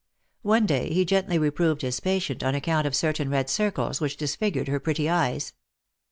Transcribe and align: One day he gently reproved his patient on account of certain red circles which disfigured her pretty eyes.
One 0.41 0.65
day 0.65 0.91
he 0.91 1.05
gently 1.05 1.37
reproved 1.37 1.83
his 1.83 1.99
patient 1.99 2.41
on 2.43 2.55
account 2.55 2.87
of 2.87 2.95
certain 2.95 3.29
red 3.29 3.51
circles 3.51 4.01
which 4.01 4.17
disfigured 4.17 4.67
her 4.67 4.79
pretty 4.79 5.07
eyes. 5.07 5.53